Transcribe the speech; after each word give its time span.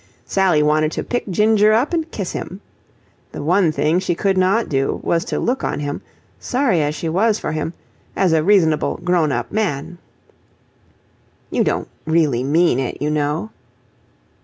Sally 0.25 0.63
wanted 0.63 0.91
to 0.93 1.03
pick 1.03 1.29
Ginger 1.29 1.73
up 1.73 1.93
and 1.93 2.09
kiss 2.09 2.31
him. 2.31 2.59
The 3.33 3.43
one 3.43 3.71
thing 3.71 3.99
she 3.99 4.15
could 4.15 4.35
not 4.35 4.67
do 4.67 4.99
was 5.03 5.23
to 5.25 5.37
look 5.39 5.63
on 5.63 5.79
him, 5.79 6.01
sorry 6.39 6.81
as 6.81 6.95
she 6.95 7.07
was 7.07 7.37
for 7.37 7.51
him, 7.51 7.73
as 8.15 8.33
a 8.33 8.41
reasonable, 8.41 8.97
grown 9.03 9.31
up 9.31 9.51
man. 9.51 9.99
"You 11.51 11.63
don't 11.63 11.87
really 12.07 12.43
mean 12.43 12.79
it, 12.79 12.99
you 12.99 13.11
know." 13.11 13.51